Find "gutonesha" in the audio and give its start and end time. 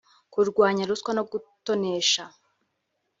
1.31-2.23